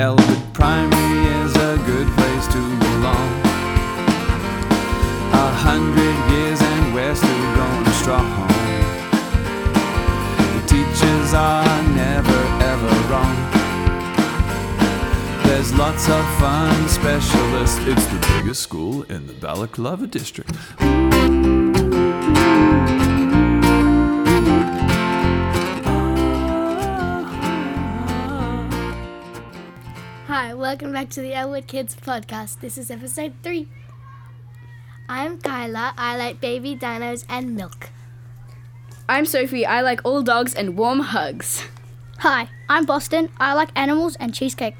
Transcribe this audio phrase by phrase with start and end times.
[0.00, 3.28] Elwood Primary is a good place to belong.
[5.44, 8.48] A hundred years and we're still going strong.
[10.54, 12.40] The teachers are never
[12.72, 13.36] ever wrong.
[15.44, 17.78] There's lots of fun specialists.
[17.80, 20.52] It's the biggest school in the Balaclava district.
[30.70, 32.60] Welcome back to the Elwood Kids podcast.
[32.60, 33.66] This is episode 3.
[35.08, 35.94] I'm Kyla.
[35.98, 37.90] I like baby dinos and milk.
[39.08, 39.66] I'm Sophie.
[39.66, 41.64] I like all dogs and warm hugs.
[42.18, 43.30] Hi, I'm Boston.
[43.40, 44.76] I like animals and cheesecake.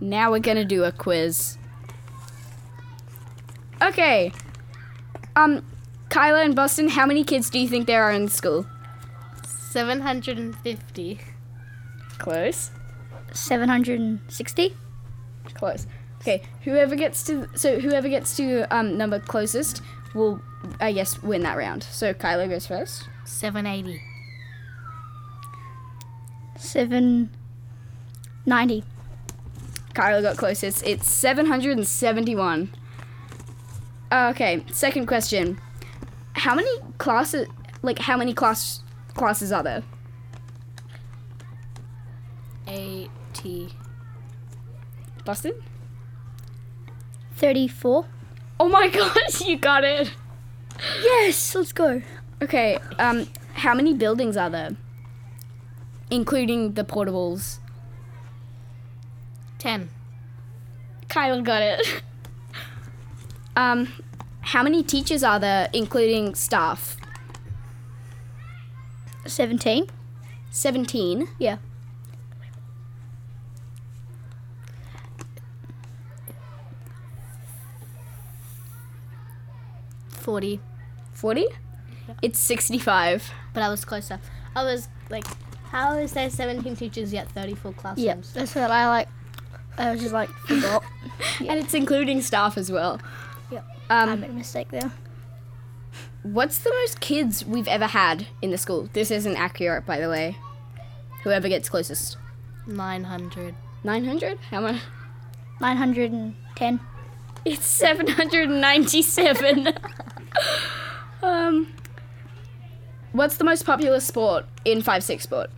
[0.00, 1.56] Now we're gonna do a quiz.
[3.80, 4.32] Okay.
[5.36, 5.64] Um,
[6.08, 8.66] Kyla and Boston, how many kids do you think there are in school?
[9.70, 11.20] 750.
[12.18, 12.72] Close.
[13.32, 14.76] 760.
[15.54, 15.86] Close.
[16.20, 19.82] Okay, whoever gets to so whoever gets to um number closest
[20.14, 20.42] will
[20.80, 21.84] I guess win that round.
[21.84, 23.08] So Kyla goes first.
[23.24, 24.02] 780.
[26.56, 28.84] 790.
[29.94, 30.84] Kyla got closest.
[30.86, 32.70] It's 771.
[34.10, 35.60] Okay, second question.
[36.32, 37.46] How many classes
[37.82, 38.82] like how many class
[39.14, 39.82] classes are there?
[45.28, 45.52] Boston?
[47.34, 48.06] 34.
[48.58, 50.10] Oh my gosh, you got it.
[51.02, 52.00] Yes, let's go.
[52.40, 54.70] Okay, um how many buildings are there?
[56.10, 57.58] Including the portables.
[59.58, 59.90] 10.
[61.10, 62.02] Kyle got it.
[63.56, 63.86] um
[64.40, 66.96] how many teachers are there including staff?
[69.26, 69.90] 17.
[70.50, 71.28] 17.
[71.38, 71.58] Yeah.
[80.28, 80.60] Forty.
[81.14, 81.46] 40?
[82.20, 83.32] It's 65.
[83.54, 84.20] But I was closer.
[84.54, 85.24] I was like,
[85.70, 88.04] how is there 17 teachers yet 34 classrooms?
[88.04, 89.08] Yeah, that's what I like.
[89.78, 90.84] I was just like, forgot.
[91.40, 93.00] And it's including staff as well.
[93.50, 93.64] Yep.
[93.88, 94.92] I Um made a mistake there.
[96.24, 98.90] What's the most kids we've ever had in the school?
[98.92, 100.36] This isn't accurate, by the way.
[101.24, 102.18] Whoever gets closest.
[102.66, 103.54] 900.
[103.82, 104.38] 900?
[104.50, 104.82] How much?
[105.62, 106.80] 910.
[107.46, 109.72] It's 797.
[111.22, 111.72] um,
[113.12, 115.50] what's the most popular sport in 5 6 sport?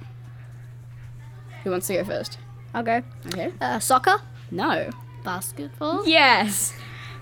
[1.65, 2.39] Who wants to go first?
[2.73, 3.03] I'll go.
[3.27, 3.53] Okay.
[3.61, 4.21] Uh, soccer.
[4.51, 4.91] No.
[5.25, 6.07] Basketball?
[6.07, 6.75] Yes.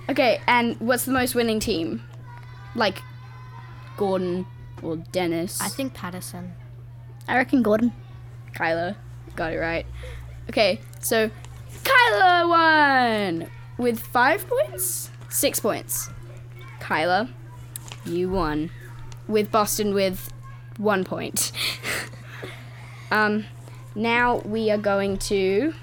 [0.08, 2.02] Okay, and what's the most winning team?
[2.74, 3.02] Like
[3.96, 4.46] Gordon
[4.82, 5.60] or Dennis?
[5.60, 6.52] I think Patterson.
[7.26, 7.92] I reckon Gordon.
[8.54, 8.96] Kyla
[9.36, 9.86] got it right.
[10.48, 11.30] Okay, so
[11.84, 16.10] Kyla won with five points, six points.
[16.80, 17.28] Kyla,
[18.08, 18.70] you won
[19.26, 20.32] with Boston with
[20.76, 21.52] one point.
[23.10, 23.44] um,
[23.94, 25.74] now we are going to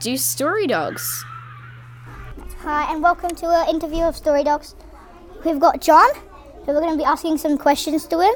[0.00, 1.24] do story dogs.
[2.62, 4.74] Hi, and welcome to our interview of Story Dogs.
[5.44, 8.34] We've got John, so we're going to be asking some questions to him.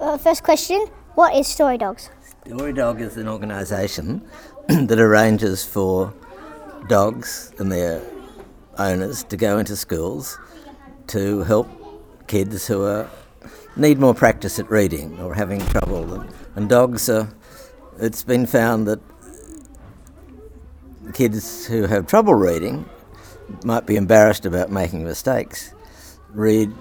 [0.00, 2.10] Uh, first question What is Story Dogs?
[2.46, 4.22] Story Dog is an organisation
[4.68, 6.12] that arranges for
[6.88, 8.02] dogs and their
[8.80, 10.38] owners to go into schools
[11.08, 11.68] to help
[12.26, 13.10] kids who are
[13.76, 16.12] need more practice at reading or having trouble.
[16.14, 17.28] And, and dogs are.
[17.98, 19.00] It's been found that
[21.12, 22.88] kids who have trouble reading
[23.64, 25.74] might be embarrassed about making mistakes.
[26.30, 26.72] Read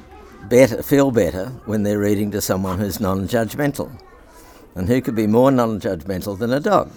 [0.43, 3.99] better, feel better when they're reading to someone who's non-judgmental.
[4.75, 6.91] And who could be more non judgmental than a dog?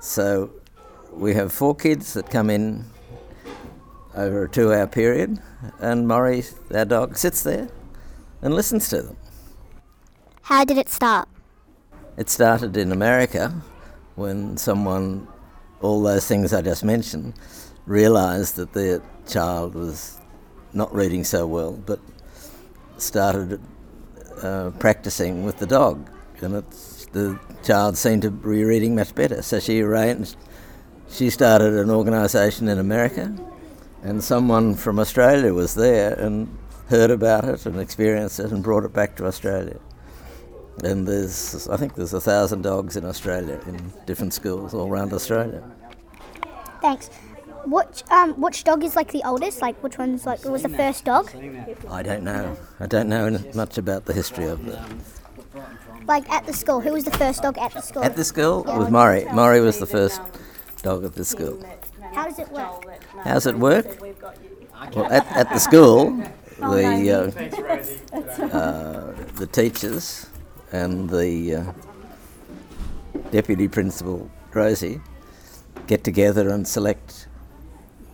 [0.00, 0.50] So
[1.12, 2.84] we have four kids that come in
[4.18, 5.38] over a two hour period,
[5.78, 6.42] and Murray,
[6.74, 7.68] our dog, sits there
[8.42, 9.16] and listens to them.
[10.42, 11.28] How did it start?
[12.16, 13.62] It started in America
[14.16, 15.28] when someone,
[15.80, 17.34] all those things I just mentioned,
[17.86, 20.18] realised that their child was
[20.72, 22.00] not reading so well, but
[22.96, 23.60] started
[24.42, 26.10] uh, practicing with the dog.
[26.40, 29.42] And it's, the child seemed to be reading much better.
[29.42, 30.36] So she arranged,
[31.08, 33.34] she started an organisation in America,
[34.02, 36.56] and someone from Australia was there and
[36.88, 39.78] heard about it and experienced it and brought it back to Australia.
[40.84, 45.12] And there's, I think there's a thousand dogs in Australia in different schools all around
[45.12, 45.62] Australia.
[46.80, 47.10] Thanks.
[47.66, 49.60] Which um which dog is like the oldest?
[49.60, 51.30] Like which one's like was the first dog?
[51.90, 52.56] I don't know.
[52.78, 54.78] I don't know much about the history of the
[56.06, 56.80] like at the school?
[56.80, 58.02] Who was the first dog at the school?
[58.02, 59.26] At the school was Murray.
[59.32, 60.20] Murray was the first
[60.82, 61.62] dog at the school.
[62.18, 63.04] How does it work?
[63.22, 63.86] How's it work?
[64.92, 66.16] Well, at, at the school,
[66.58, 67.32] the
[68.12, 70.26] uh, uh, the teachers
[70.72, 71.72] and the uh,
[73.30, 75.00] deputy principal Rosie
[75.86, 77.28] get together and select.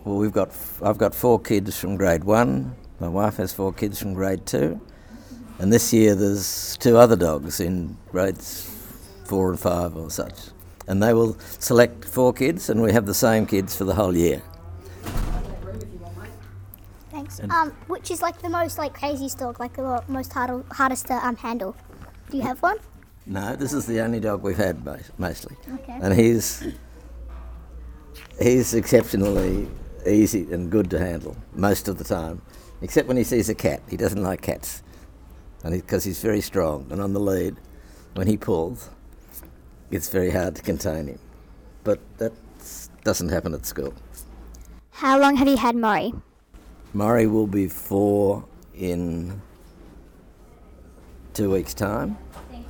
[0.03, 2.75] Well, we've got f- I've got four kids from grade one.
[2.99, 4.79] My wife has four kids from grade two,
[5.57, 8.69] and this year there's two other dogs in grades
[9.25, 10.51] four and five or such,
[10.87, 14.15] and they will select four kids, and we have the same kids for the whole
[14.15, 14.41] year.
[17.11, 17.39] Thanks.
[17.49, 21.13] Um, which is like the most like craziest dog, like the most hard, hardest to
[21.25, 21.75] um, handle?
[22.29, 22.77] Do you have one?
[23.25, 24.85] No, this is the only dog we've had
[25.17, 25.97] mostly, Okay.
[26.01, 26.63] and he's
[28.39, 29.67] he's exceptionally
[30.05, 32.41] easy and good to handle most of the time,
[32.81, 33.81] except when he sees a cat.
[33.89, 34.83] He doesn't like cats,
[35.63, 37.55] and because he's very strong and on the lead,
[38.13, 38.89] when he pulls,
[39.91, 41.19] it's very hard to contain him.
[41.83, 42.33] But that
[43.03, 43.93] doesn't happen at school.
[44.91, 46.13] How long have you had Murray?
[46.93, 49.41] Murray will be four in
[51.33, 52.17] two weeks' time,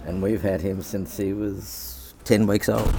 [0.05, 2.91] and we've had him since he was ten weeks old.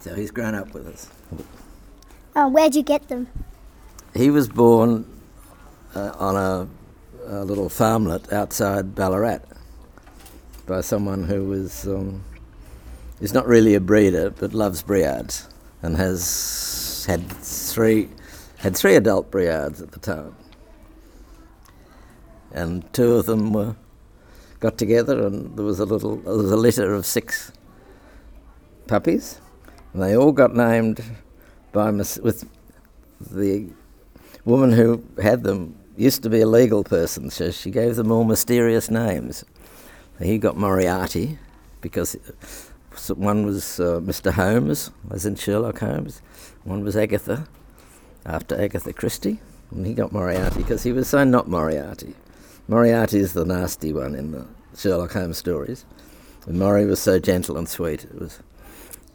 [0.00, 1.08] So he's grown up with us.
[2.34, 3.28] Uh, where'd you get them?
[4.14, 5.06] He was born
[5.94, 6.68] uh, on a,
[7.26, 9.40] a little farmlet outside Ballarat
[10.66, 12.22] by someone who was um,
[13.24, 15.48] is not really a breeder but loves Briards
[15.80, 18.10] and has had three
[18.58, 20.36] had three adult Briards at the time,
[22.52, 23.76] and two of them were
[24.60, 27.50] got together and there was a little there was a litter of six
[28.86, 29.40] puppies,
[29.94, 31.02] and they all got named
[31.72, 32.44] by mis- with
[33.20, 33.70] the
[34.44, 38.24] woman who had them used to be a legal person, so she gave them all
[38.24, 39.46] mysterious names.
[40.20, 41.38] He got Moriarty
[41.80, 42.16] because
[43.14, 44.32] one was uh, Mr.
[44.32, 46.22] Holmes, as in Sherlock Holmes.
[46.64, 47.46] One was Agatha,
[48.24, 52.14] after Agatha Christie, and he got Moriarty because he was so not Moriarty.
[52.68, 54.46] Moriarty is the nasty one in the
[54.76, 55.84] Sherlock Holmes stories,
[56.46, 58.04] and Maury was so gentle and sweet.
[58.04, 58.40] It was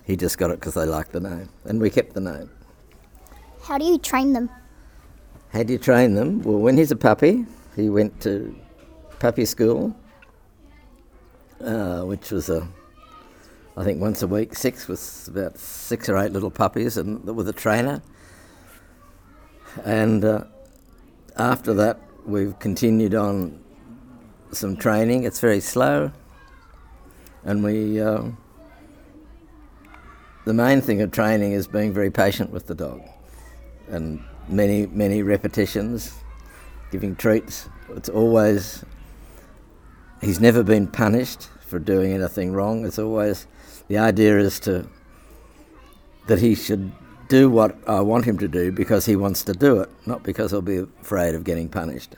[0.06, 2.50] he just got it because they liked the name, and we kept the name.
[3.64, 4.50] How do you train them?
[5.54, 6.42] How do you train them?
[6.42, 8.56] Well, when he's a puppy, he went to
[9.20, 9.96] puppy school,
[11.62, 12.68] uh, which was a,
[13.78, 17.48] I think once a week, six with about six or eight little puppies, and with
[17.48, 18.02] a trainer.
[19.86, 20.44] And uh,
[21.38, 23.64] after that, we've continued on
[24.52, 25.24] some training.
[25.24, 26.12] It's very slow,
[27.44, 28.02] and we.
[28.02, 28.24] Uh,
[30.46, 33.02] the main thing of training is being very patient with the dog,
[33.88, 36.14] and many many repetitions,
[36.92, 37.70] giving treats.
[37.96, 38.84] It's always.
[40.22, 42.86] He's never been punished for doing anything wrong.
[42.86, 43.48] It's always
[43.88, 44.88] the idea is to
[46.28, 46.92] that he should
[47.28, 50.52] do what I want him to do because he wants to do it, not because
[50.52, 52.16] he'll be afraid of getting punished.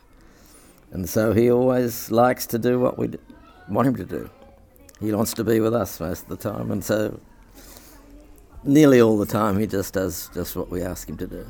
[0.91, 3.11] And so he always likes to do what we
[3.69, 4.29] want him to do.
[4.99, 7.19] He wants to be with us most of the time, and so
[8.63, 11.45] nearly all the time he just does just what we ask him to do.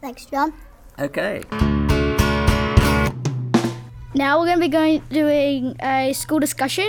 [0.00, 0.52] Thanks, John.
[0.98, 1.42] Okay.
[4.14, 6.88] Now we're going to be going doing a school discussion,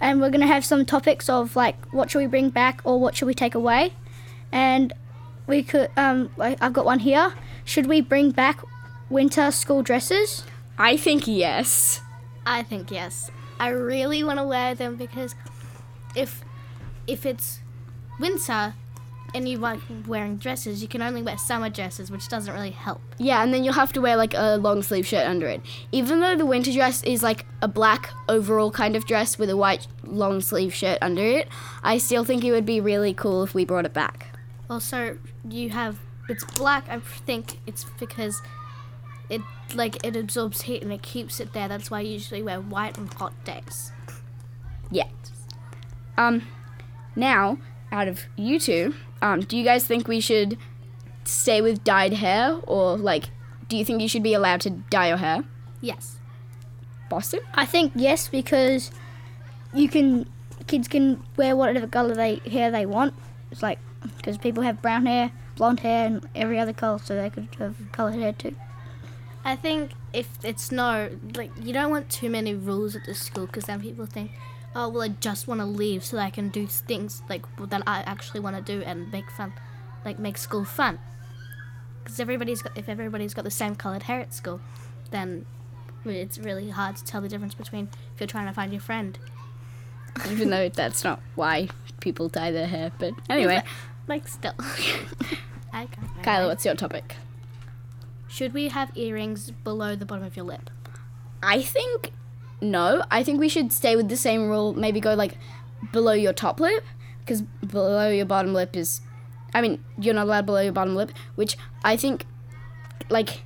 [0.00, 2.98] and we're going to have some topics of like what should we bring back or
[2.98, 3.92] what should we take away,
[4.50, 4.92] and
[5.46, 7.34] we could um I've got one here.
[7.64, 8.62] Should we bring back
[9.08, 10.44] winter school dresses?
[10.78, 12.00] I think yes.
[12.46, 13.30] I think yes.
[13.58, 15.34] I really want to wear them because
[16.16, 16.42] if
[17.06, 17.60] if it's
[18.18, 18.74] winter
[19.34, 23.00] and you like wearing dresses, you can only wear summer dresses, which doesn't really help.
[23.18, 25.60] Yeah, and then you'll have to wear like a long sleeve shirt under it.
[25.92, 29.56] Even though the winter dress is like a black overall kind of dress with a
[29.56, 31.48] white long sleeve shirt under it,
[31.82, 34.26] I still think it would be really cool if we brought it back.
[34.68, 35.18] Also,
[35.48, 36.88] you have it's black.
[36.88, 38.40] I think it's because
[39.28, 39.40] it
[39.74, 41.68] like it absorbs heat and it keeps it there.
[41.68, 43.92] That's why I usually wear white on hot days.
[44.90, 45.08] Yeah.
[46.16, 46.46] Um,
[47.16, 47.58] now,
[47.92, 50.56] out of you two, um, do you guys think we should
[51.24, 53.30] stay with dyed hair, or like,
[53.68, 55.44] do you think you should be allowed to dye your hair,
[55.80, 56.16] Yes.
[57.08, 57.40] Boston?
[57.54, 58.90] I think yes because
[59.74, 60.26] you can
[60.66, 63.14] kids can wear whatever color they hair they want.
[63.50, 63.78] It's like
[64.16, 67.76] because people have brown hair, blonde hair, and every other color, so they could have
[67.92, 68.54] colored hair too.
[69.44, 73.46] I think if it's no, like, you don't want too many rules at the school
[73.46, 74.32] because then people think,
[74.74, 77.82] oh, well, I just want to leave so that I can do things like that
[77.86, 79.52] I actually want to do and make fun,
[80.04, 80.98] like make school fun.
[82.02, 84.60] Because everybody's got, if everybody's got the same colored hair at school,
[85.10, 85.44] then
[86.04, 89.18] it's really hard to tell the difference between if you're trying to find your friend
[90.30, 91.68] even though that's not why
[92.00, 92.90] people dye their hair.
[92.98, 93.62] But anyway,
[94.10, 94.54] Like still.
[95.72, 96.22] I can't.
[96.24, 97.14] Kyla, what's your topic?
[98.26, 100.68] Should we have earrings below the bottom of your lip?
[101.44, 102.10] I think
[102.60, 103.02] no.
[103.10, 104.72] I think we should stay with the same rule.
[104.72, 105.36] Maybe go like
[105.92, 106.84] below your top lip,
[107.20, 109.00] because below your bottom lip is,
[109.54, 112.26] I mean, you're not allowed below your bottom lip, which I think,
[113.08, 113.42] like,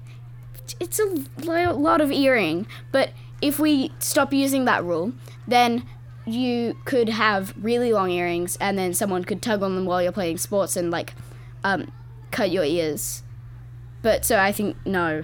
[0.80, 1.04] it's a
[1.44, 2.66] lot of earring.
[2.92, 5.12] But if we stop using that rule,
[5.47, 5.87] then
[6.26, 10.12] you could have really long earrings, and then someone could tug on them while you're
[10.12, 11.14] playing sports and like,
[11.62, 11.92] um,
[12.30, 13.23] cut your ears.
[14.02, 15.23] But so I think no.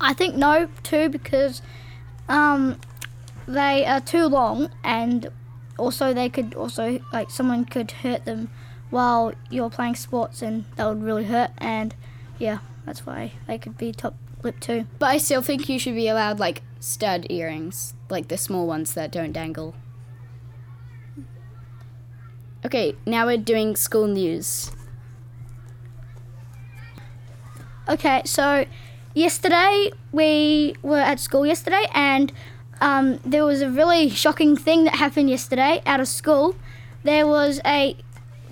[0.00, 1.62] I think no too because
[2.28, 2.80] um,
[3.46, 5.30] they are too long and
[5.78, 8.50] also they could also like someone could hurt them
[8.90, 11.94] while you're playing sports and that would really hurt and
[12.38, 14.14] yeah that's why they could be top
[14.44, 14.86] lip too.
[14.98, 18.94] But I still think you should be allowed like stud earrings, like the small ones
[18.94, 19.74] that don't dangle.
[22.64, 24.70] Okay, now we're doing school news.
[27.88, 28.64] Okay, so
[29.14, 32.32] yesterday we were at school yesterday, and
[32.80, 36.56] um, there was a really shocking thing that happened yesterday out of school.
[37.02, 37.96] There was a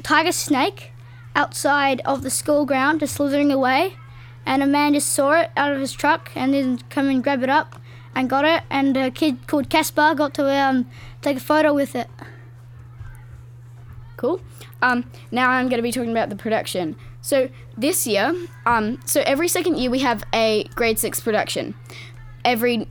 [0.02, 0.92] tiger snake
[1.34, 3.96] outside of the school ground just slithering away,
[4.46, 7.42] and a man just saw it out of his truck and then come and grab
[7.42, 7.80] it up
[8.14, 8.62] and got it.
[8.70, 10.88] And a kid called Caspar got to um,
[11.20, 12.08] take a photo with it.
[14.16, 14.40] Cool.
[14.82, 16.96] Um, now I'm going to be talking about the production.
[17.20, 17.48] So
[17.78, 18.34] this year,
[18.66, 21.74] um, so every second year we have a grade six production.
[22.44, 22.88] Every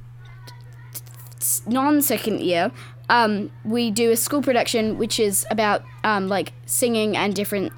[1.68, 2.72] non-second year,
[3.10, 7.74] um, we do a school production, which is about um, like singing and different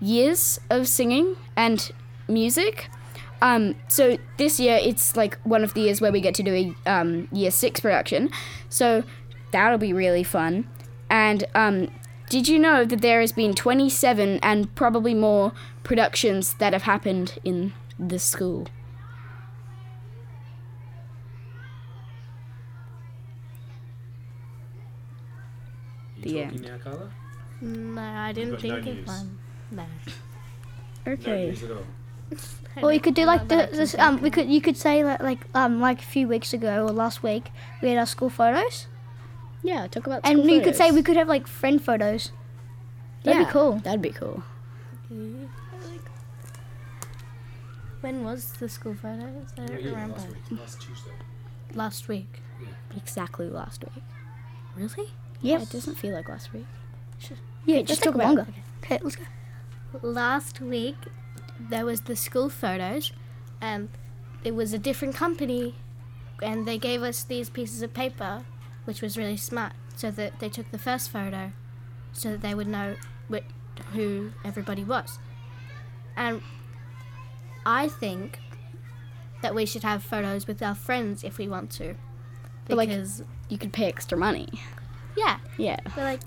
[0.00, 1.90] years of singing and
[2.28, 2.88] music.
[3.40, 6.74] Um, so this year it's like one of the years where we get to do
[6.86, 8.30] a um, year six production.
[8.68, 9.04] So
[9.52, 10.68] that'll be really fun.
[11.08, 11.90] And um,
[12.34, 15.52] did you know that there has been 27 and probably more
[15.84, 18.66] productions that have happened in the school?
[26.16, 27.10] You The talking now, Carla?
[27.60, 29.06] No, I didn't got no think of news.
[29.06, 29.38] one.
[29.70, 29.86] No.
[31.06, 31.46] No Okay.
[31.46, 31.86] news at all.
[32.82, 35.20] Or you could do like not the this, um we could you could say like,
[35.22, 38.88] like um like a few weeks ago or last week we had our school photos
[39.64, 42.30] Yeah, talk about and school you could say we could have like friend photos.
[43.24, 43.72] That'd Yeah, be cool.
[43.78, 44.42] That'd be cool.
[48.00, 49.46] When was the school photos?
[49.56, 50.16] I don't yeah, remember.
[50.18, 51.10] last week, last Tuesday.
[51.74, 52.40] Last week.
[52.96, 54.04] Exactly last week.
[54.76, 55.08] Really?
[55.40, 56.66] Yeah, it doesn't feel like last week.
[57.64, 58.36] Yeah, let's just took talk about it.
[58.36, 58.54] longer.
[58.82, 59.24] Okay, let's go.
[60.02, 60.96] Last week,
[61.58, 63.12] there was the school photos,
[63.60, 63.88] and
[64.44, 65.74] it was a different company,
[66.42, 68.42] and they gave us these pieces of paper,
[68.84, 69.72] which was really smart.
[69.96, 71.52] So that they took the first photo,
[72.12, 72.96] so that they would know
[73.32, 73.46] wh-
[73.92, 75.18] who everybody was.
[76.16, 76.42] And
[77.64, 78.38] I think
[79.42, 81.94] that we should have photos with our friends if we want to,
[82.66, 84.48] But, like- because You could pay extra money.
[85.16, 85.78] yeah, Yeah.
[85.84, 86.20] but like,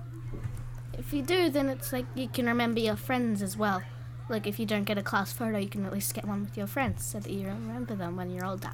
[0.97, 3.81] if you do, then it's like you can remember your friends as well.
[4.29, 6.57] Like if you don't get a class photo, you can at least get one with
[6.57, 8.71] your friends so that you remember them when you're older.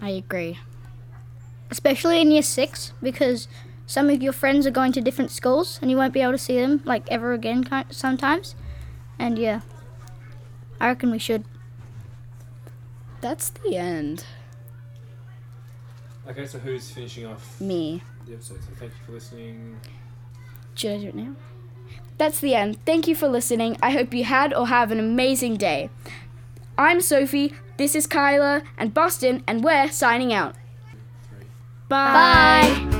[0.00, 0.58] I agree.
[1.72, 3.48] Especially in year six because
[3.86, 6.38] some of your friends are going to different schools and you won't be able to
[6.38, 8.54] see them like ever again sometimes.
[9.18, 9.62] And yeah,
[10.78, 11.46] I reckon we should.
[13.22, 14.26] That's the end.
[16.28, 18.02] Okay, so who's finishing off Me.
[18.26, 18.62] the episode?
[18.62, 19.80] So thank you for listening.
[20.74, 21.34] Should I do it now?
[22.18, 22.84] That's the end.
[22.84, 23.78] Thank you for listening.
[23.82, 25.88] I hope you had or have an amazing day.
[26.76, 30.54] I'm Sophie, this is Kyla and Boston, and we're signing out.
[31.92, 32.14] Bye.
[32.14, 32.91] Bye.